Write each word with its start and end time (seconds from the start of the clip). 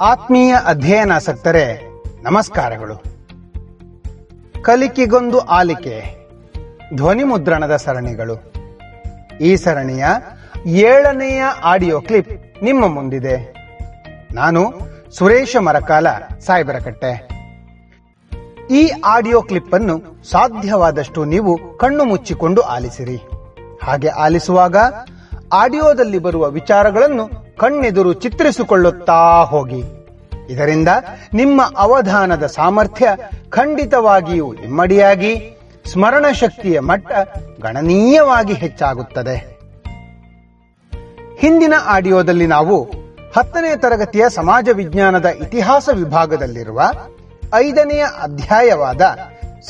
ಆತ್ಮೀಯ 0.00 0.56
ಅಧ್ಯಯನಾಸಕ್ತರೆ 0.66 1.92
ನಮಸ್ಕಾರಗಳು. 2.22 3.02
ಕಲಿಕೆಗೊಂದು 4.62 5.38
ಆಲಿಕೆ, 5.38 6.02
ಧ್ವನಿ 6.94 7.24
ಮುದ್ರಣದ 7.24 7.76
ಸರಣಿಗಳು. 7.76 8.52
ಈ 9.40 9.56
ಸರಣಿಯ 9.56 10.04
ಏಳನೆಯ 10.66 11.42
ಆಡಿಯೋ 11.64 12.00
ಕ್ಲಿಪ್ 12.00 12.64
ನಿಮ್ಮ 12.64 12.86
ಮುಂದಿದೆ. 12.86 13.54
ನಾನು 14.34 14.72
ಸುರೇಶ 15.10 15.56
ಮರಕಾಲ, 15.56 16.06
ಸಾಯ್ಬರಕಟ್ಟೆ. 16.46 17.28
ಈ 18.70 18.90
ಆಡಿಯೋ 19.04 19.42
ಕ್ಲಿಪ್ 19.42 19.74
ಅನ್ನು 19.74 20.24
ಸಾಧ್ಯವಾದಷ್ಟು 20.30 21.24
ನೀವು 21.24 21.78
ಕಣ್ಣು 21.78 22.04
ಮುಚ್ಚಿಕೊಂಡು 22.04 22.60
ಆಲಿಸಿರಿ. 22.60 23.16
ಹಾಗೆ 23.84 24.08
ಆಲಿಸುವಾಗ 24.08 24.76
ಆಡಿಯೋದಲ್ಲಿ 25.52 26.18
ಬರುವ 26.18 26.50
ವಿಚಾರಗಳನ್ನು 26.50 27.50
ಕಣ್ಣೆದುರು 27.56 28.12
ಚಿತ್ರಿಸಿಕೊಳ್ಳುತ್ತಾ 28.12 29.42
ಹೋಗಿ. 29.42 29.99
ಇದರಿಂದ 30.50 30.88
ನಿಮ್ಮ 31.34 31.62
ಅವಧಾನದ 31.76 32.46
ಸಾಮರ್ಥ್ಯ 32.46 33.08
ಖಂಡಿತವಾಗಿಯೂ 33.48 34.54
ಇಮ್ಮಡಿಯಾಗಿ 34.54 35.32
ಸ್ಮರಣ 35.92 36.26
ಶಕ್ತಿಯ 36.32 36.80
ಮಟ್ಟ 36.80 37.12
ಗಣನೀಯವಾಗಿ 37.60 38.52
ಹೆಚ್ಚಾಗುತ್ತದೆ. 38.52 39.36
ಹಿಂದಿನ 41.38 41.74
ಆಡಿಯೋದಲ್ಲಿ 41.86 42.46
ನಾವು 42.46 42.76
ಹತ್ತನೇ 43.36 43.76
ತರಗತಿಯ 43.76 44.24
ಸಮಾಜ 44.28 44.68
ವಿಜ್ಞಾನದ 44.72 45.26
ಇತಿಹಾಸ 45.26 45.88
ವಿಭಾಗದಲ್ಲಿರುವ 45.92 46.80
ಐದನೆಯ 47.54 48.04
ಅಧ್ಯಾಯವಾದ 48.22 49.02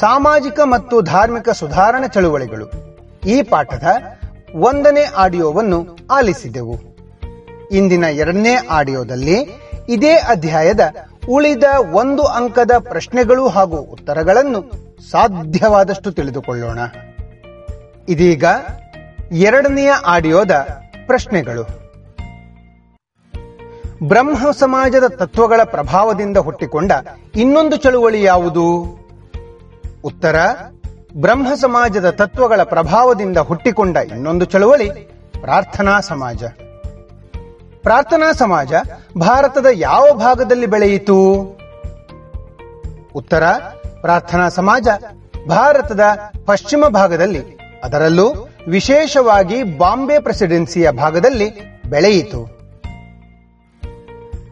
ಸಾಮಾಜಿಕ 0.00 0.60
ಮತ್ತು 0.64 1.00
ಧಾರ್ಮಿಕ 1.00 1.50
ಸುಧಾರಣಾ 1.50 2.06
ಚಳುವಳಿಗಳು 2.06 2.66
ಈ 3.26 3.42
ಪಾಠದ 3.42 3.86
ಒಂದನೇ 4.54 5.04
ಆಡಿಯೋವನ್ನು 5.16 5.78
ಆಲಿಸಿದೆವು. 6.10 6.76
ಇಂದಿನ 7.72 8.04
ಎರಡನೇ 8.04 8.54
ಆಡಿಯೋದಲ್ಲಿ 8.70 9.36
ಇದೇ 9.90 10.14
ಅಧ್ಯಾಯದ 10.14 10.80
ಉಳಿದ 11.28 11.64
ಒಂದು 11.92 12.22
ಅಂಕದ 12.22 12.70
ಪ್ರಶ್ನೆಗಳು 12.78 13.48
ಹಾಗೂ 13.48 13.76
ಉತ್ತರಗಳನ್ನು 13.76 14.64
ಸಾಧ್ಯವಾದಷ್ಟು 15.10 16.12
ತಿಳಿದುಕೊಳ್ಳೋಣ. 16.12 16.78
ಇದೀಗ 18.08 18.44
ಎರಡನೆಯ 19.32 19.90
ಆಡಿಯೋದ 19.90 20.50
ಪ್ರಶ್ನೆಗಳು. 21.06 21.62
ಬ್ರಹ್ಮ 24.08 24.50
ಸಮಾಜದ 24.50 25.04
ತತ್ವಗಳ 25.06 25.60
ಪ್ರಭಾವದಿಂದ 25.64 26.36
ಹುಟ್ಟಿಕೊಂಡ 26.36 26.92
ಇನ್ನೊಂದು 27.36 27.76
ಚಳುವಳಿ 27.76 28.22
ಯಾವುದು? 28.22 28.66
ಉತ್ತರ, 30.04 30.36
ಬ್ರಹ್ಮ 31.16 31.54
ಸಮಾಜದ 31.54 32.10
ತತ್ವಗಳ 32.10 32.62
ಪ್ರಭಾವದಿಂದ 32.62 33.38
ಹುಟ್ಟಿಕೊಂಡ 33.38 33.96
ಇನ್ನೊಂದು 33.96 34.44
ಚಳುವಳಿ 34.44 34.90
ಪ್ರಾರ್ಥನಾ 35.40 36.00
ಸಮಾಜ. 36.00 36.42
ಪ್ರಾರ್ಥನಾ 37.82 38.32
ಸಮಾಜ 38.32 38.72
ಭಾರತದ 39.18 39.66
ಯಾವ 39.72 40.10
ಭಾಗದಲ್ಲಿ 40.14 40.66
ಬೆಳೆಯಿತು? 40.66 41.32
ಉತ್ತರ, 43.14 43.44
ಪ್ರಾರ್ಥನಾ 44.00 44.48
ಸಮಾಜ 44.48 44.88
ಭಾರತದ 45.48 46.00
ಪಶ್ಚಿಮ 46.46 46.84
ಭಾಗದಲ್ಲಿ, 46.88 47.58
ಅದರಲ್ಲೂ 47.84 48.48
ವಿಶೇಷವಾಗಿ 48.68 49.62
ಬಾಂಬೆ 49.62 50.18
ಪ್ರೆಸಿಡೆನ್ಸಿಯ 50.18 50.90
ಭಾಗದಲ್ಲಿ 50.90 51.80
ಬೆಳೆಯಿತು. 51.90 52.60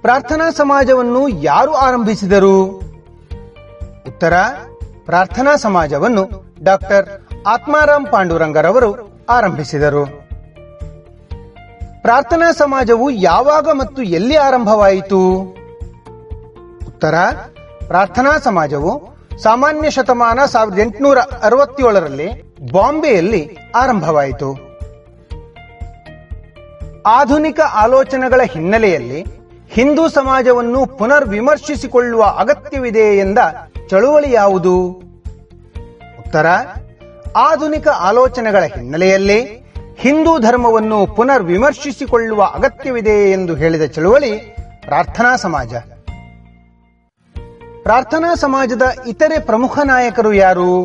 ಪ್ರಾರ್ಥನಾ 0.02 0.50
ಸಮಾಜವನ್ನು 0.50 1.28
ಯಾರು 1.28 1.74
ಆರಂಭಿಸಿದರು? 1.74 2.64
ಉತ್ತರ, 4.08 4.34
ಪ್ರಾರ್ಥನಾ 5.04 5.56
ಸಮಾಜವನ್ನು 5.56 6.54
ಡಾಕ್ಟರ್ 6.62 7.08
ಆತ್ಮಾರಾಮ್ 7.46 8.06
ಪಾಂಡುರಂಗರವರು 8.06 9.20
ಆರಂಭಿಸಿದರು. 9.28 10.17
ಪ್ರಾರ್ಥನಾ 12.08 12.52
ಸಮಾಜವು 12.52 13.10
ಯಾವಾಗ 13.10 13.68
ಮತ್ತು 13.72 14.02
ಎಲ್ಲಿ 14.02 14.36
ಆರಂಭವಾಯಿತು? 14.36 15.32
ಉತ್ತರ, 16.86 17.14
ಪ್ರಾರ್ಥನಾ 17.86 18.38
ಸಮಾಜವು 18.38 19.08
ಸಾಮಾನ್ಯ 19.42 19.90
ಶತಮಾನ 19.90 20.38
ಸಾವಿರದ 20.46 20.78
ಎಂಟುನೂರ 20.78 21.18
ಅರವತ್ತೇಳರಲ್ಲಿ 21.18 22.54
ಬಾಂಬೆಯಲ್ಲಿ 22.72 23.56
ಆರಂಭವಾಯಿತು. 23.74 24.78
ಆಧುನಿಕ 27.06 27.60
ಆಲೋಚನೆಗಳ 27.60 28.40
ಹಿನ್ನೆಲೆಯಲ್ಲಿ 28.42 29.24
ಹಿಂದೂ 29.68 30.08
ಸಮಾಜವನ್ನು 30.08 30.86
ಪುನರ್ 30.86 31.28
ವಿಮರ್ಶಿಸಿಕೊಳ್ಳುವ 31.28 32.22
ಅಗತ್ಯವಿದೆ 32.22 33.18
ಎಂದ 33.18 33.38
ಚಳುವಳಿ 33.88 34.32
ಯಾವುದು? 34.32 34.82
ಉತ್ತರ, 36.18 36.46
ಆಧುನಿಕ 37.36 37.88
ಆಲೋಚನೆಗಳ 37.88 38.62
ಹಿನ್ನೆಲೆಯಲ್ಲಿ 38.62 39.67
ಹಿಂದೂ 39.98 40.38
ಧರ್ಮವನ್ನು 40.38 41.06
ಪುನರ್ 41.06 41.42
ವಿಮರ್ಶಿಸಿಕೊಳ್ಳುವ 41.42 42.42
ಅಗತ್ಯವಿದೆ 42.42 43.30
ಎಂದು 43.32 43.54
ಹೇಳಿದ 43.54 43.84
ಚಳುವಳಿ 43.84 44.56
ಪ್ರಾರ್ಥನಾ 44.80 45.36
ಸಮಾಜ. 45.36 45.74
ಪ್ರಾರ್ಥನಾ 47.82 48.34
ಸಮಾಜದ 48.34 48.82
ಇತರೆ 49.06 49.38
ಪ್ರಮುಖ 49.38 49.78
ನಾಯಕರು 49.78 50.32
ಯಾರು? 50.32 50.80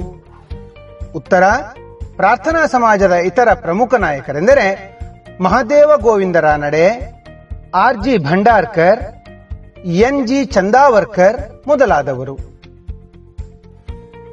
ಉತ್ತರ, 1.15 1.43
ಪ್ರಾರ್ಥನಾ 2.15 2.65
ಸಮಾಜದ 2.65 3.11
ಇತರ 3.11 3.53
ಪ್ರಮುಖ 3.53 3.93
ನಾಯಕರೆಂದರೆ 3.95 4.97
Mahadev 5.41 5.97
Govind 5.97 6.35
Ranade 6.35 7.13
R 7.75 8.03
G 8.03 8.17
Bhandarkar, 8.17 8.99
N 9.85 10.27
G 10.27 10.45
Chandavarkar 10.45 11.67
ಮೊದಲಾದವರು. 11.67 12.52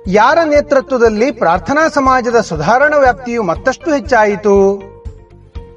ಯಾರ 0.06 0.38
ನೇತೃತ್ವದಲ್ಲಿ 0.44 1.30
ಪ್ರಾರ್ಥನಾ 1.30 1.88
ಸಮಾಜದ 1.88 2.40
ಸುಧಾರಣಾ 2.40 2.96
ವ್ಯಾಪ್ತಿಯು 2.96 3.42
ಮತ್ತಷ್ಟು 3.42 3.94
ಹೆಚ್ಚಾಯಿತು? 3.94 4.82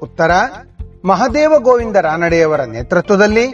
ಉತ್ತರ, 0.02 0.30
ಮಹದೇವ 1.04 1.58
ಗೋವಿಂದ 1.58 1.96
ರಾನಡೆಯವರ 1.96 2.60
ನೇತೃತ್ವದಲ್ಲಿ 2.60 3.46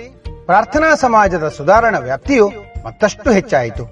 ಪ್ರಾರ್ಥನಾ 0.46 0.94
ಸಮಾಜದ 0.94 1.48
ಸುಧಾರಣಾ 1.48 1.98
ವ್ಯಾಪ್ತಿಯು 1.98 2.52
ಮತ್ತಷ್ಟು 2.86 3.30
ಹೆಚ್ಚಾಯಿತು. 3.30 3.84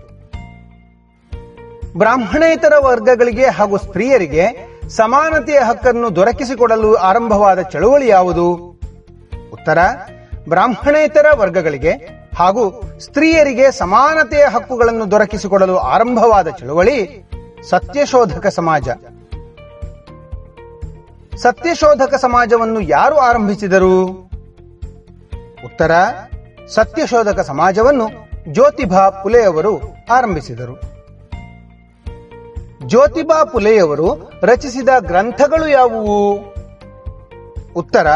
ಬ್ರಾಹ್ಮಣೇತರ 1.99 2.73
ವರ್ಗಗಳಿಗೆ 2.81 3.47
ಹಾಗೂ 3.47 3.77
ಸ್ತ್ರೀಯರಿಗೆ 3.77 4.47
ಸಮಾನತೆಯ 4.89 5.59
ಹಕ್ಕನ್ನು 5.59 6.17
ದೊರಕಿಸಿಕೊಡಲು 6.17 6.95
ಆರಂಭವಾದ 6.95 7.61
ಚಳುವಳಿ 7.61 8.09
ಯಾವುದು 8.09 8.53
ಉತ್ತರ, 9.53 9.79
ಬ್ರಾಹ್ಮಣೇತರ 10.49 11.27
ವರ್ಗಗಳಿಗೆ 11.35 12.18
ಹಾಗೂ 12.39 12.83
ಸ್ತ್ರೀಯರಿಗೆ 13.01 13.71
ಸಮಾನತೆಯ 13.71 14.45
ಹಕ್ಕುಗಳನ್ನು 14.45 15.11
ದೊರಕಿಸಿಕೊಡಲು 15.11 15.79
ಆರಂಭವಾದ 15.79 16.49
ಚಳುವಳಿ 16.49 17.31
ಸತ್ಯಶೋಧಕ 17.69 18.47
ಸಮಾಜ. 18.47 18.89
ಸತ್ಯಶೋಧಕ 21.37 22.15
ಸಮಾಜವನ್ನು 22.15 22.81
ಯಾರು 22.81 23.17
ಆರಂಭಿಸಿದರು? 23.17 24.03
ಉತ್ತರ, 25.65 25.91
ಸತ್ಯಶೋಧಕ 26.69 27.41
ಸಮಾಜವನ್ನು 27.41 28.09
ಜ್ಯೋತಿಬಾ 28.53 29.11
ಪುಲೆಯವರು 29.11 29.81
ಆರಂಭಿಸಿದರು. 30.11 30.81
ಜ್ಯೋತಿಬಾ 32.87 33.45
ಪುಲೆಯವರು 33.45 34.33
ರಚಿಸಿದ 34.43 34.89
ಗ್ರಂಥಗಳು 34.99 35.69
ಯಾವುವು? 35.69 36.39
ಉತ್ತರ 37.77 38.07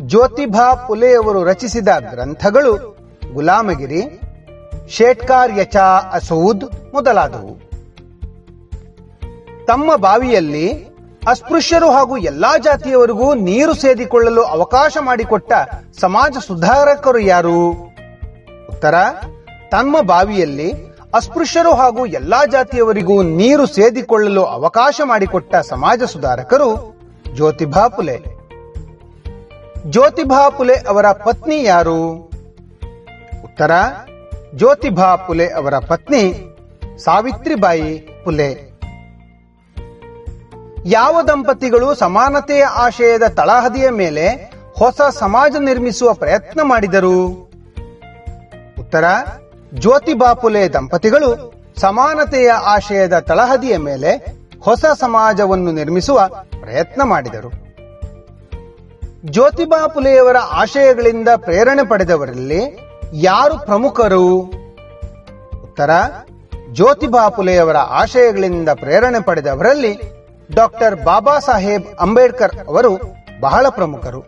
ಜ್ಯೋತಿಬಾ 0.00 0.74
ಪುಲೆಯವರು 0.74 1.44
ರಚಿಸಿದ 1.44 1.88
ಗ್ರಂಥಗಳು 2.10 2.93
ಗುಲಾಮಗಿರಿ, 3.34 4.20
ಶೇಟ್ಕಾರ್ 4.88 5.58
ಯಚಾ 5.58 5.82
ಅಸೂದ್ 6.12 6.94
ಮೊದಲಾದವು. 6.94 7.64
ತಮ್ಮ 9.66 9.96
ಬಾವಿಯಲ್ಲಿ 9.96 10.94
ಅಸ್ಪೃಶ್ಯರು 11.28 11.90
ಹಾಗೂ 11.90 12.16
ಎಲ್ಲಾ 12.16 12.58
ಜಾತಿಯವರಿಗೂ 12.58 13.34
ನೀರು 13.34 13.74
ಸೇದಿಕೊಳ್ಳಲು 13.74 14.42
ಅವಕಾಶ 14.42 14.96
ಮಾಡಿಕೊಟ್ಟ 15.00 15.52
ಸಮಾಜ 16.00 16.36
ಸುಧಾರಕರು 16.46 17.18
ಯಾರು? 17.18 17.70
ಉತ್ತರ, 18.70 18.94
ತಮ್ಮ 19.70 20.00
ಬಾವಿಯಲ್ಲಿ 20.00 20.72
ಅಸ್ಪೃಶ್ಯರು 21.14 21.74
ಹಾಗೂ 21.74 22.06
ಎಲ್ಲಾ 22.06 22.44
ಜಾತಿಯವರಿಗೂ 22.44 23.22
ನೀರು 23.22 23.66
ಸೇದಿಕೊಳ್ಳಲು 23.66 24.44
ಅವಕಾಶ 24.44 25.00
ಮಾಡಿಕೊಟ್ಟ 25.04 25.56
ಸಮಾಜ 25.56 26.02
ಸುಧಾರಕರು 26.02 26.96
ಜ್ಯೋತಿಬಾ 27.34 27.88
ಪುಲೆ. 27.88 28.18
ಜ್ಯೋತಿಬಾ 29.90 30.48
ಪುಲೆ 30.48 30.74
ಅವರ 30.74 31.12
ಪತ್ನಿ 31.12 31.64
ಯಾರು? 31.64 32.33
ಉತ್ತರ 33.54 33.70
ಜ್ಯೋತಿಬಾ 34.54 35.16
ಪುಲೆ 35.16 35.46
ಅವರ 35.46 35.78
ಪತ್ನಿ 35.78 36.22
ಸಾವಿತ್ರಿಬಾಯಿ 36.98 37.98
ಪುಲೆ. 38.24 38.48
ಯಾವ 40.84 41.22
ದಂಪತಿಗಳು 41.22 41.94
ಸಮಾನತೆಯ 41.94 42.64
ಆಶಯದ 42.64 43.22
ತಳಹದಿಯ 43.22 43.90
ಮೇಲೆ 43.90 44.52
ಹೊಸ 44.76 45.00
ಸಮಾಜ 45.10 45.56
ನಿರ್ಮಿಸುವ 45.60 46.12
ಪ್ರಯತ್ನ 46.12 46.60
ಮಾಡಿದರು? 46.62 47.48
ಉತ್ತರ 48.80 49.04
ಜ್ಯೋತಿಬಾ 49.74 50.32
ಪುಲೆ 50.32 50.68
ದಂಪತಿಗಳು 50.68 51.52
ಸಮಾನತೆಯ 51.76 52.50
ಆಶಯದ 52.50 53.18
ತಳಹದಿಯ 53.18 53.76
ಮೇಲೆ 53.76 54.26
ಹೊಸ 54.60 54.84
ಸಮಾಜವನ್ನು 54.84 55.72
ನಿರ್ಮಿಸುವ 55.72 56.28
ಪ್ರಯತ್ನ 56.60 57.02
ಮಾಡಿದರು. 57.02 57.52
ಜ್ಯೋತಿಬಾ 59.30 59.86
ಪುಲೆಯವರ 59.86 60.36
ಆಶಯಗಳಿಂದ 60.36 61.28
ಪ್ರೇರಣೆ 61.36 61.88
ಪಡೆದವರಲ್ಲಿ 61.88 62.83
ಯಾರು 63.14 63.58
ಪ್ರಮುಖರು? 63.58 64.26
ಉತ್ತರ 65.62 65.90
ಜ್ಯೋತಿಬಾ 66.72 67.28
ಪುಲೆಯವರ 67.28 67.76
ಆಶಯಗಳಿಂದ 67.76 68.68
ಪ್ರೇರಣೆ 68.68 69.22
ಪಡೆದವರಲ್ಲಿ 69.22 70.00
ಡಾಕ್ಟರ್ 70.54 71.04
ಬಾಬಾ 71.04 71.38
ಸಾಹೇಬ್ 71.38 71.96
ಅಂಬೇಡ್ಕರ್ 72.00 72.68
ಅವರು 72.68 73.00
ಬಹಳ 73.40 73.66
ಪ್ರಮುಖರು. 73.68 74.20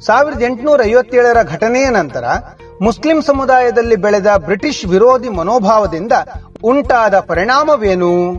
ಸಾವಿರದ 0.00 0.42
ಎಂಟುನೂರ 0.42 0.80
ಐವತ್ತೇಳರ 0.84 1.42
ಘಟನೆಯ 1.42 1.88
ನಂತರ 1.88 2.24
ಮುಸ್ಲಿಂ 2.82 3.22
ಸಮುದಾಯದಲ್ಲಿ 3.22 3.96
ಬೆಳೆದ 3.96 4.26
ಬ್ರಿಟಿಷ್ 4.36 4.86
ವಿರೋಧಿ 4.86 5.28
ಮನೋಭಾವದಿಂದ 5.28 6.12
ಉಂಟಾದ 6.62 7.18
ಪರಿಣಾಮವೇನು? 7.18 8.30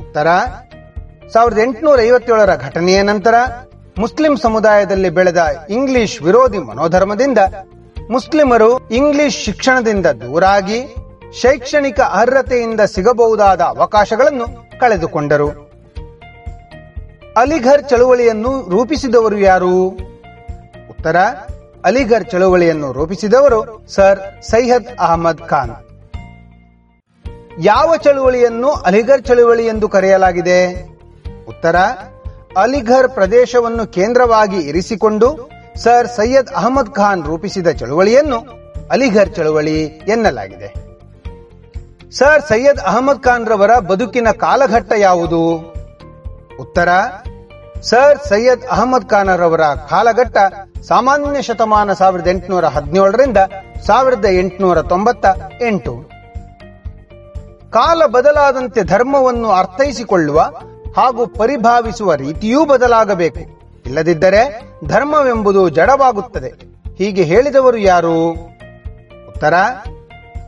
ಉತ್ತರ, 0.00 0.26
ಸಾವಿರದ 1.32 1.58
ಎಂಟುನೂರ 1.58 2.00
ಐವತ್ತೇಳರ 2.00 2.54
ಘಟನೆಯ 2.56 3.02
ನಂತರ 3.02 3.34
ಮುಸ್ಲಿಂ 3.98 4.36
ಸಮುದಾಯದಲ್ಲಿ 4.36 5.10
ಬೆಳೆದ 5.10 5.66
ಇಂಗ್ಲಿಷ್ 5.70 6.22
ವಿರೋಧಿ 6.22 6.58
ಮನೋಧರ್ಮದಿಂದ 6.58 7.38
ಮುಸ್ಲಿಮರು 8.10 8.88
ಇಂಗ್ಲಿಷ್ 8.88 9.44
ಶಿಕ್ಷಣದಿಂದ 9.44 10.06
ದೂರಾಗಿ 10.06 10.94
ಶೈಕ್ಷಣಿಕ 11.32 12.00
ಅರ್ಹತೆಯಿಂದ 12.00 12.80
ಸಿಗಬಹುದಾದ 12.80 13.60
ಅವಕಾಶಗಳನ್ನು 13.60 14.46
ಕಳೆದುಕೊಂಡರು. 14.80 15.48
ಅಲಿಘರ್ 17.36 17.88
ಚಳುವಳಿಯನ್ನು 17.88 18.68
ರೂಪಿಸಿದವರು 18.68 19.38
ಯಾರು? 19.38 19.86
ಉತ್ತರ, 20.90 21.16
ಅಲಿಘರ್ 21.84 22.30
ಚಳುವಳಿಯನ್ನು 22.30 22.92
ರೂಪಿಸಿದವರು 22.92 23.84
ಸರ್ 23.88 24.42
ಸೈಯದ್ 24.42 25.00
ಅಹಮದ್ 25.00 25.48
ಖಾನ್. 25.48 25.76
ಯಾವ 27.60 27.96
ಚಳುವಳಿಯನ್ನು 27.96 28.70
ಅಲಿಘರ್ 28.70 29.22
ಚಳುವಳಿ 29.22 29.66
ಎಂದು 29.66 29.88
ಕರೆಯಲಾಗಿದೆ? 29.88 30.88
ಉತ್ತರ 31.48 31.76
ಅಲಿಘರ್ 32.56 33.08
ಪ್ರದೇಶವನ್ನು 33.08 33.86
ಕೇಂದ್ರವಾಗಿ 33.86 34.60
ಇರಿಸಿಕೊಂಡು 34.60 35.50
ಸರ್ 35.76 36.08
ಸೈಯದ್ 36.08 36.48
ಅಹಮದ್ 36.56 36.94
ಖಾನ್ 36.94 37.24
ರೂಪಿಸಿದ 37.24 37.68
ಚಳುವಳಿಯನ್ನು 37.68 38.60
ಅಲಿಘರ್ 38.90 39.34
ಚಳುವಳಿ 39.34 39.84
ಎನ್ನಲಾಗಿದೆ. 39.84 40.74
ಸರ್ 42.10 42.42
ಸೈಯದ್ 42.42 42.80
ಅಹಮದ್ 42.80 43.22
ಖಾನ್ 43.22 43.48
ರವರ 43.48 43.78
ಬದುಕಿನ 43.78 44.28
ಕಾಲಘಟ್ಟ 44.30 44.92
ಯಾವುದು? 44.96 45.56
ಉತ್ತರ, 46.60 46.88
ಸರ್ 47.82 48.18
ಸೈಯದ್ 48.28 48.66
ಅಹಮದ್ 48.70 49.10
ಖಾನ್ 49.10 49.38
ರವರ 49.38 49.60
ಕಾಲಘಟ್ಟ 49.74 50.36
ಸಾಮಾನ್ಯ 50.80 51.42
ಶತಮಾನ 51.42 51.92
ಸಾವಿರದ 51.92 52.28
ಎಂಟುನೂರ 52.28 52.64
ಹದಿನೇಳರಿಂದ 52.64 53.36
ಸಾವಿರದ 53.86 54.24
ಎಂಟುನೂರ 54.24 54.82
ತೊಂಬತ್ತ 54.82 55.26
ಎಂಟು. 55.62 56.10
ಕಾಲ 57.70 58.02
ಬದಲಾದಂತೆ 58.06 58.82
ಧರ್ಮವನ್ನು 58.82 59.50
ಅರ್ಥೈಸಿಕೊಳ್ಳುವ 59.50 60.50
ಹಾಗೂ 60.96 61.26
ಪರಿಭಾವಿಸುವ 61.26 62.14
ರೀತಿಯೂ 62.14 62.64
ಬದಲಾಗಬೇಕು. 62.64 63.40
ಇಲ್ಲದಿದ್ದರೆ 63.86 64.62
ಧರ್ಮವೆಂಬುದು 64.88 65.68
ಜಡವಾಗುತ್ತದೆ. 65.68 66.48
ಹೀಗೆ 66.98 67.22
ಹೇಳಿದವರು 67.22 67.76
ಯಾರು? 67.76 68.30
ಉತ್ತರ, 69.28 69.54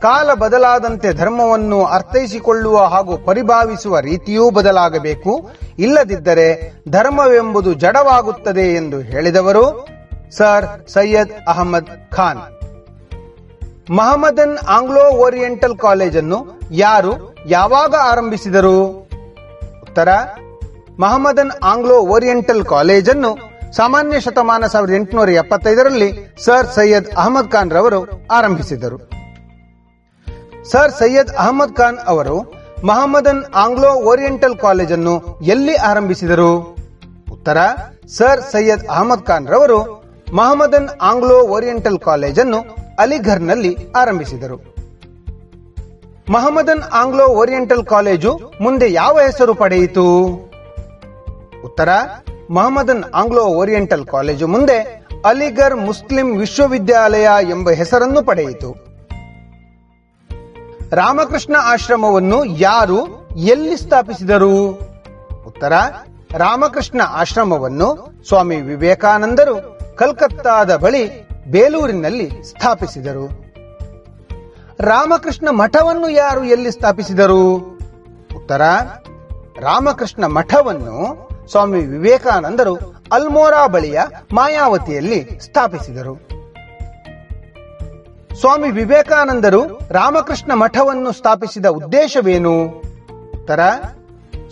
ಕಾಲ 0.01 0.33
ಬದಲಾದಂತೆ 0.33 1.13
ಧರ್ಮವನ್ನು 1.13 1.85
ಅರ್ಥೈಸಿಕೊಳ್ಳುವ 1.85 2.83
ಹಾಗೂ 2.83 3.17
ಪರಿಭಾವಿಸುವ 3.17 3.99
ರೀತಿಯೂ 3.99 4.49
ಬದಲಾಗಬೇಕು. 4.49 5.51
ಇಲ್ಲದಿದ್ದರೆ 5.79 6.73
ಧರ್ಮವೆಂಬುದು 6.89 7.73
ಜಡವಾಗುತ್ತದೆ 7.73 8.75
ಎಂದು 8.75 8.99
ಹೇಳಿದವರು 8.99 9.87
sir 10.31 10.89
Syed 10.89 11.31
Ahmad 11.47 12.11
Khan. 12.11 12.39
Mohammedan 13.89 14.57
Anglo 14.67 15.11
Oriental 15.11 15.77
ಕಾಲೇಜನ್ನು 15.77 16.59
ಯಾರು 16.71 17.35
ಯಾವಾಗ 17.47 17.95
ಆರಂಭಿಸಿದರು? 18.01 19.02
ಉತ್ತರ 19.93 20.09
ಮಹಮ್ಮದನ್ 20.99 21.51
ಆಂಗ್ಲೋ 21.63 21.99
ಓರಿಯೆಂಟಲ್ 21.99 22.65
ಕಾಲೇಜನ್ನು 22.65 23.37
ಸಾಮಾನ್ಯ 23.75 24.19
ಶತಮಾನ 24.19 24.65
ಸಾವಿರದ 24.65 24.93
ಎಂಟುನೂರ 24.93 25.29
ಎಪ್ಪತ್ತೈದರಲ್ಲಿ 25.29 26.35
ಸರ್ 26.43 26.67
ಸೈಯದ್ 26.67 27.15
ಅಹಮದ್ 27.15 27.51
ಖಾನ್ 27.51 27.71
ರವರು 27.71 28.27
ಆರಂಭಿಸಿದರು. 28.27 28.97
ಸರ್ 30.63 30.91
ಸೈಯದ್ 30.91 31.35
ಅಹಮದ್ 31.35 31.75
ಖಾನ್ 31.75 31.97
ಅವರು 32.07 32.53
ಮಹಮ್ಮದನ್ 32.83 33.43
ಆಂಗ್ಲೋ 33.55 33.87
ಓರಿಯೆಂಟಲ್ 33.87 34.57
ಕಾಲೇಜನ್ನು 34.57 35.39
ಎಲ್ಲಿ 35.41 35.75
ಆರಂಭಿಸಿದರು? 35.75 36.77
ಉತ್ತರ, 37.31 37.57
ಸರ್ 38.07 38.41
ಸೈಯದ್ 38.51 38.87
ಅಹಮದ್ 38.87 39.25
ಖಾನ್ 39.25 39.47
ರವರು 39.47 40.03
ಮಹಮ್ಮದನ್ 40.33 40.89
ಆಂಗ್ಲೋ 41.01 41.41
ಓರಿಯೆಂಟಲ್ 41.41 41.99
ಕಾಲೇಜನ್ನು 41.99 42.61
ಅಲಿಘರ್ನಲ್ಲಿ 42.99 43.77
ಆರಂಭಿಸಿದರು. 43.95 44.72
ಮಹಮ್ಮದನ್ 46.29 46.81
ಆಂಗ್ಲೋ 46.81 47.27
ಓರಿಯೆಂಟಲ್ 47.27 47.85
ಕಾಲೇಜು 47.85 48.53
ಮುಂದೆ 48.61 48.91
ಯಾವ 48.91 49.19
ಹೆಸರು 49.21 49.53
ಪಡೆಯಿತು? 49.53 50.23
ಉತ್ತರ, 51.65 51.89
ಮಹಮ್ಮದನ್ 52.51 53.03
ಆಂಗ್ಲೋ 53.15 53.41
ಓರಿಯೆಂಟಲ್ 53.41 54.05
ಕಾಲೇಜು 54.05 54.47
ಮುಂದೆ 54.47 55.07
ಅಲಿಗರ್ 55.25 55.75
ಮುಸ್ಲಿಂ 55.75 56.37
ವಿಶ್ವವಿದ್ಯಾಲಯ 56.37 57.27
ಎಂಬ 57.49 57.69
ಹೆಸರನ್ನು 57.69 58.23
ಪಡೆಯಿತು. 58.23 58.75
ರಾಮಕೃಷ್ಣ 60.91 61.55
ಆಶ್ರಮವನ್ನು 61.59 62.45
ಯಾರು 62.45 63.29
ಎಲ್ಲಿ 63.37 63.77
ಸ್ಥಾಪಿಸಿದರು? 63.77 64.67
ಉತ್ತರ, 65.47 65.73
ರಾಮಕೃಷ್ಣ 66.31 67.01
ಆಶ್ರಮವನ್ನು 67.07 68.13
ಸ್ವಾಮಿ 68.27 68.55
ವಿವೇಕಾನಂದರು 68.55 69.79
ಕಲ್ಕತ್ತಾದ 69.95 70.75
ಬಳಿ 70.75 71.27
ಬೇಲೂರಿನಲ್ಲಿ 71.51 72.31
ಸ್ಥಾಪಿಸಿದರು. 72.43 73.42
ರಾಮಕೃಷ್ಣ 74.83 75.49
ಮಠವನ್ನು 75.49 76.09
ಯಾರು 76.09 76.43
ಎಲ್ಲಿ 76.43 76.71
ಸ್ಥಾಪಿಸಿದರು? 76.71 77.55
ಉತ್ತರ, 78.35 78.61
ರಾಮಕೃಷ್ಣ 79.59 80.25
ಮಠವನ್ನು 80.25 81.29
ಸ್ವಾಮಿ 81.51 81.79
ವಿವೇಕಾನಂದರು 81.79 82.75
ಅಲ್ಮೋರಾ 83.11 83.67
ಬಳಿಯ 83.67 83.99
ಮಾಯಾವತಿಯಲ್ಲಿ 84.33 85.39
ಸ್ಥಾಪಿಸಿದರು. 85.39 86.15
ಸ್ವಾಮಿ 88.39 88.71
ವಿವೇಕಾನಂದರು 88.71 89.79
ರಾಮಕೃಷ್ಣ 89.91 90.53
ಮಠವನ್ನು 90.53 91.11
ಸ್ಥಾಪಿಸಿದ 91.11 91.65
ಉದ್ದೇಶವೇನು? 91.65 92.63
ಉತ್ತರ, 93.35 93.59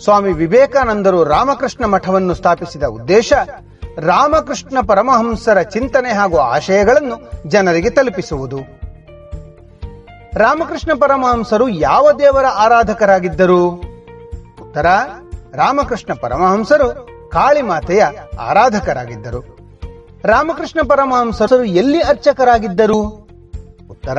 ಸ್ವಾಮಿ 0.04 0.32
ವಿವೇಕಾನಂದರು 0.32 1.24
ರಾಮಕೃಷ್ಣ 1.24 1.84
ಮಠವನ್ನು 1.84 2.34
ಸ್ಥಾಪಿಸಿದ 2.34 2.82
ಉದ್ದೇಶ 2.82 3.32
ರಾಮಕೃಷ್ಣ 3.98 4.78
ಪರಮಹಂಸರ 4.86 5.62
ಚಿಂತನೆ 5.62 6.12
ಹಾಗೂ 6.12 6.38
ಆಶಯಗಳನ್ನು 6.38 7.48
ಜನರಿಗೆ 7.48 7.90
ತಲುಪಿಸುವುದು. 7.90 8.81
ರಾಮಕೃಷ್ಣ 10.34 10.90
ಪರಮಹಂಸರು 11.00 11.68
ಯಾವ 11.68 12.12
ದೇವರ 12.12 12.46
ಆರಾಧಕರಾಗಿದ್ದರು? 12.46 13.68
ಉತ್ತರ, 14.62 14.86
ರಾಮಕೃಷ್ಣ 15.54 16.14
ಪರಮಹಂಸರು 16.14 17.08
ಕಾಳಿಮಾತೆಯ 17.32 18.06
ಆರಾಧಕರಾಗಿದ್ದರು. 18.40 19.40
ರಾಮಕೃಷ್ಣ 20.24 20.80
ಪರಮಹಂಸರು 20.88 21.64
ಎಲ್ಲಿ 21.64 22.00
ಅರ್ಚಕರಾಗಿದ್ದರು? 22.00 23.02
ಉತ್ತರ, 23.90 24.18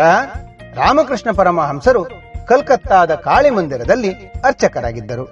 ರಾಮಕೃಷ್ಣ 0.74 1.31
ಪರಮಹಂಸರು 1.31 2.04
ಕಲ್ಕತ್ತಾದ 2.48 3.15
ಕಾಳಿ 3.15 3.50
ಮಂದಿರದಲ್ಲಿ 3.50 4.13
ಅರ್ಚಕರಾಗಿದ್ದರು. 4.45 5.25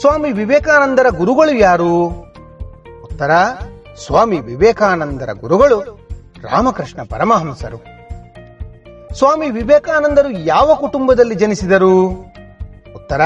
ಸ್ವಾಮಿ 0.00 0.32
ವಿವೇಕಾನಂದರ 0.32 1.06
ಗುರುಗಳು 1.08 1.58
ಯಾರು? 1.58 2.04
ಉತ್ತರ, 3.02 3.30
ಸ್ವಾಮಿ 4.06 4.40
ವಿವೇಕಾನಂದರ 4.40 5.32
ಗುರುಗಳು 5.32 5.80
ರಾಮಕೃಷ್ಣ 6.50 7.02
ಪರಮಹಂಸರು. 7.10 7.93
ಸ್ವಾಮಿ 9.14 9.50
ವಿವೇಕಾನಂದರು 9.50 10.30
ಯಾವ 10.30 10.74
ಕುಟುಂಬದಲ್ಲಿ 10.74 11.34
ಜನಿಸಿದರು? 11.34 12.08
ಉತ್ತರ, 12.94 13.20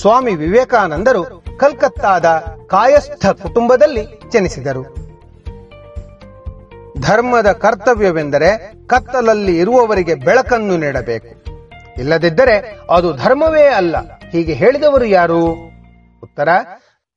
ಸ್ವಾಮಿ 0.00 0.34
ವಿವೇಕಾನಂದರು 0.34 1.44
ಕಲ್ಕತ್ತಾದ 1.58 2.24
ಕಾಯಸ್ಥ 2.66 3.26
ಕುಟುಂಬದಲ್ಲಿ 3.26 4.06
ಜನಿಸಿದರು. 4.30 4.82
ಧರ್ಮದ 7.00 7.52
ಕರ್ತವ್ಯವೆಂದರೆ 7.52 8.72
ಕತ್ತಲಲ್ಲಿ 8.86 9.58
ಇರುವವರಿಗೆ 9.58 10.14
ಬೆಳಕನ್ನು 10.14 10.76
ನೀಡಬೇಕು. 10.76 11.50
ಇಲ್ಲದಿದ್ದರೆ 12.00 12.78
ಅದು 12.90 13.16
ಧರ್ಮವೇ 13.16 13.66
ಅಲ್ಲ. 13.66 13.96
ಹೀಗೆ 14.32 14.52
ಹೇಳಿದವರು 14.52 15.04
ಯಾರು? 15.04 15.46
ಉತ್ತರ, 16.22 16.48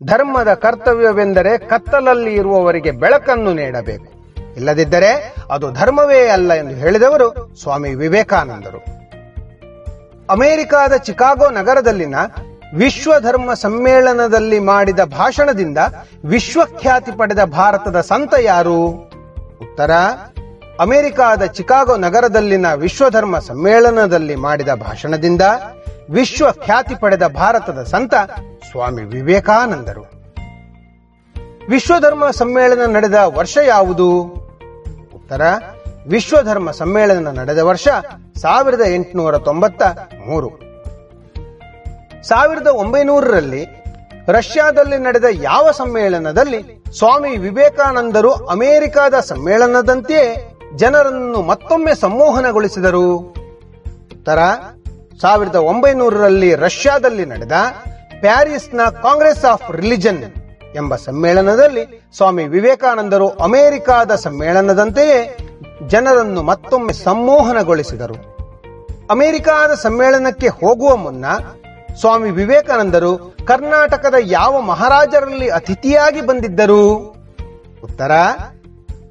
ಧರ್ಮದ 0.06 0.54
ಕರ್ತವ್ಯವೆಂದರೆ 0.54 1.58
ಕತ್ತಲಲ್ಲಿ 1.58 2.34
ಇರುವವರಿಗೆ 2.34 2.92
ಬೆಳಕನ್ನು 2.92 3.54
ನೀಡಬೇಕು. 3.54 4.13
ಇಲ್ಲದಿದ್ದರೆ 4.56 5.36
ಅದು 5.52 5.72
ಧರ್ಮವೇ 5.72 6.28
ಅಲ್ಲ 6.28 6.54
ಎಂದು 6.54 6.76
ಹೇಳಿದವರು 6.76 7.56
ಸ್ವಾಮಿ 7.62 7.94
ವಿವೇಕಾನಂದರು. 7.94 8.86
ಅಮೆರಿಕಾದ 10.30 10.96
ಚಿಕಾಗೋ 10.96 11.50
ನಗರದಲ್ಲಿನ 11.50 12.16
ವಿಶ್ವ 12.76 13.14
ಧರ್ಮ 13.20 13.54
ಸಮ್ಮೇಳನದಲ್ಲಿ 13.54 14.60
ಮಾಡಿದ 14.60 15.00
ಭಾಷಣದಿಂದ 15.00 15.78
ವಿಶ್ವಖ್ಯಾತಿ 16.26 17.12
ಪಡೆದ 17.18 17.44
ಭಾರತದ 17.44 18.02
ಸಂತ 18.02 18.34
ಯಾರು? 18.42 18.88
ಉತ್ತರ, 19.62 19.92
ಅಮೆರಿಕಾದ 20.80 21.44
ಚಿಕಾಗೋ 21.44 21.98
ನಗರದಲ್ಲಿನ 21.98 22.74
ವಿಶ್ವಧರ್ಮ 22.74 23.40
ಸಮ್ಮೇಳನದಲ್ಲಿ 23.40 24.36
ಮಾಡಿದ 24.36 24.70
ಭಾಷಣದಿಂದ 24.70 25.42
ವಿಶ್ವ 26.10 26.52
ಖ್ಯಾತಿ 26.52 26.96
ಪಡೆದ 26.96 27.28
ಭಾರತದ 27.28 27.84
ಸಂತ 27.84 28.14
ಸ್ವಾಮಿ 28.72 29.04
ವಿವೇಕಾನಂದರು. 29.04 30.12
ವಿಶ್ವಧರ್ಮ 31.70 32.32
ಸಮ್ಮೇಳನ 32.32 32.96
ನಡೆದ 32.96 33.14
ವರ್ಷ 33.14 33.58
ಯಾವುದು? 33.66 34.43
ಉತ್ತರ 35.34 35.46
ವಿಶ್ವಧರ್ಮ 36.08 36.72
ಸಮ್ಮೇಳನ 36.72 37.40
ನಡೆದ 37.40 37.60
ವರ್ಷ 37.60 37.88
ಸಾವಿರದ 38.42 38.82
ಎಂಟುನೂರ 38.88 39.38
ತೊಂಬತ್ತ 39.38 39.82
ಮೂರು. 40.28 40.50
ಸಾವಿರದ 42.28 42.68
ಒಂಬೈನೂರರಲ್ಲಿ 42.68 43.66
ರಷ್ಯಾದಲ್ಲಿ 44.28 44.98
ನಡೆದ 44.98 45.24
ಯಾವ 45.32 45.72
ಸಮ್ಮೇಳನದಲ್ಲಿ 45.72 46.84
ಸ್ವಾಮಿ 46.98 47.38
ವಿವೇಕಾನಂದರು 47.38 48.34
ಅಮೆರಿಕಾದ 48.34 49.14
ಸಮ್ಮೇಳನದಂತೆಯೇ 49.20 50.58
ಜನರನ್ನು 50.76 51.42
ಮತ್ತೊಮ್ಮೆ 51.42 51.96
ಸಂಮೋಹನಗೊಳಿಸಿದರು. 51.96 53.36
ತರ 54.26 54.40
ಸಾವಿರದ 55.22 55.56
ಒಂಬೈನೂರರಲ್ಲಿ 55.56 56.56
ರಷ್ಯಾದಲ್ಲಿ 56.56 57.26
ನಡೆದ 57.26 57.52
ಪ್ಯಾರಿಸ್ನ 58.20 58.82
ಕಾಂಗ್ರೆಸ್ 59.02 59.46
ಆಫ್ 59.46 59.72
ರಿಲಿಜನ್ 59.72 60.24
ಎಂಬ 60.76 60.96
ಸಮ್ಮೇಳನದಲ್ಲಿ 60.96 62.10
ಸ್ವಾಮಿ 62.18 62.44
ವಿವೇಕಾನಂದರು 62.44 63.30
ಅಮೆರಿಕಾದ 63.30 64.16
ಸಮ್ಮೇಳನದಂತೆಯೇ 64.16 65.38
ಜನರನ್ನು 65.88 66.44
ಮತ್ತೊಮ್ಮೆ 66.44 66.94
ಸಂಮೋಹನಗೊಳಿಸಿದರು. 66.94 68.34
ಅಮೆರಿಕಾದ 69.12 69.74
ಸಮ್ಮೇಳನಕ್ಕೆ 69.74 70.48
ಹೋಗುವ 70.48 70.96
ಮುನ್ನ 70.96 71.26
ಸ್ವಾಮಿ 72.00 72.30
ವಿವೇಕಾನಂದರು 72.30 73.36
ಕರ್ನಾಟಕದ 73.46 74.14
ಯಾವ 74.20 74.62
ಮಹಾರಾಜರಲ್ಲಿ 74.62 75.50
ಅತಿಥಿಯಾಗಿ 75.50 76.22
ಬಂದಿದ್ದರು? 76.22 76.98
ಉತ್ತರ, 77.84 78.12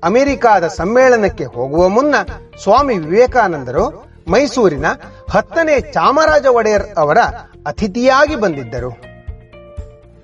ಅಮೆರಿಕಾದ 0.04 0.68
ಸಮ್ಮೇಳನಕ್ಕೆ 0.68 1.44
ಹೋಗುವ 1.44 1.88
ಮುನ್ನ 1.88 2.14
ಸ್ವಾಮಿ 2.62 2.98
ವಿವೇಕಾನಂದರು 2.98 4.04
ಮೈಸೂರಿನ 4.30 4.86
ಹತ್ತನೇ 5.30 5.80
ಚಾಮರಾಜ 5.80 6.46
ಒಡೆಯರ್ 6.46 6.82
ಅವರ 6.96 7.18
ಅತಿಥಿಯಾಗಿ 7.66 8.36
ಬಂದಿದ್ದರು. 8.36 9.00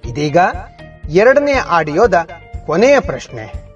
ಇದೀಗ 0.04 0.36
ಎರಡನೇ 1.08 1.52
ಆಡಿಯೋದ 1.52 2.14
ಕೊನೆಯ 2.66 3.00
ಪ್ರಶ್ನೆ. 3.00 3.68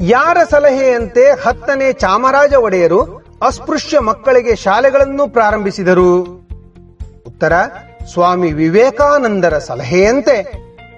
ಯಾರ 0.00 0.36
ಸಲಹೆಯಂತೆ 0.50 1.30
ಹತ್ತನೇ 1.30 1.92
ಚಾಮರಾಜ 1.92 2.54
ಒಡೆಯರು 2.54 3.24
ಅಸ್ಪೃಶ್ಯ 3.42 3.98
ಮಕ್ಕಳಿಗೆ 3.98 4.56
ಶಾಲೆಗಳನ್ನು 4.56 5.28
ಪ್ರಾರಂಭಿಸಿದರು? 5.28 6.22
ಉತ್ತರ, 7.26 7.52
ಸ್ವಾಮಿ 8.12 8.52
ವಿವೇಕಾನಂದರ 8.52 9.58
ಸಲಹೆಯಂತೆ 9.58 10.42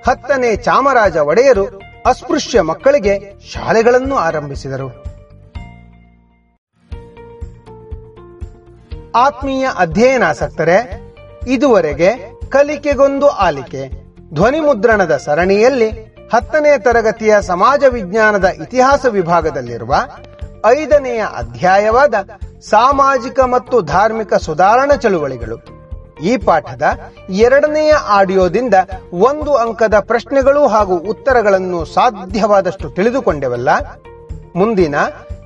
ಹತ್ತನೇ 0.09 0.57
ಚಾಮರಾಜ 0.57 1.17
ಒಡೆಯರು 1.17 1.83
ಅಸ್ಪೃಶ್ಯ 2.07 2.61
ಮಕ್ಕಳಿಗೆ 2.61 3.41
ಶಾಲೆಗಳನ್ನು 3.53 4.17
ಆರಂಭಿಸಿದರು. 4.17 5.05
ಆತ್ಮೀಯ 9.15 9.69
ಅಧ್ಯಯನಾಸಕ್ತರೆ, 9.79 11.01
ಇದುವರೆಗೆ 11.47 12.41
ಕಲಿಕೆಗೊಂದು 12.49 13.29
ಆಲಿಕೆ. 13.29 14.00
ಧ್ವನಿ 14.35 14.61
ಮುದ್ರಣದ 14.61 15.17
ಸರಣಿಯಲ್ಲಿ 15.17 15.91
ಹತ್ತನೇ 16.35 16.79
ತರಗತಿಯ 16.79 17.35
ಸಮಾಜ 17.41 17.85
ವಿಜ್ಞಾನದ 17.89 18.45
ಇತಿಹಾಸ 18.45 19.07
ವಿಭಾಗದಲ್ಲಿರುವ 19.07 19.95
ಐದನೆಯ 20.67 21.25
ಅಧ್ಯಾಯವಾದ 21.37 22.15
ಸಾಮಾಜಿಕ 22.61 23.41
ಮತ್ತು 23.41 23.81
ಧಾರ್ಮಿಕ 23.81 24.35
ಸುಧಾರಣಾ 24.35 24.97
ಚಳುವಳಿಗಳು. 24.97 25.59
ಈ 26.23 26.37
ಪಾಠದ 26.37 26.83
ಎರಡನೆಯ 27.31 27.93
ಆಡಿಯೋದಿಂದ 27.93 28.75
ಒಂದು 29.13 29.55
ಅಂಕದ 29.55 29.95
ಪ್ರಶ್ನೆಗಳು 30.01 30.67
ಹಾಗೂ 30.67 30.97
ಉತ್ತರಗಳನ್ನು 30.97 31.85
ಸಾಧ್ಯವಾದಷ್ಟು 31.85 32.91
ತಿಳಿದುಕೊಂಡೆವಲ್ಲ? 32.91 33.69
ಮುಂದಿನ 34.57 34.95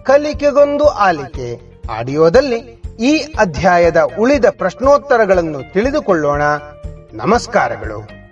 ಕಲಿಕೆಗೊಂದು 0.03 0.85
ಆಲಿಕೆ. 0.85 1.81
ಆಡಿಯೋದಲ್ಲಿ 1.91 2.57
ಈ 3.01 3.17
ಅಧ್ಯಾಯದ 3.17 4.01
ಉಳಿದ 4.19 4.45
ಪ್ರಶ್ನೋತ್ತರಗಳನ್ನು 4.45 5.73
ತಿಳಿದುಕೊಳ್ಳೋಣ. 5.73 6.43
ನಮಸ್ಕಾರಗಳು. 7.13 8.24